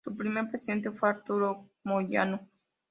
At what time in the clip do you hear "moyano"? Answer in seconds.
1.83-2.49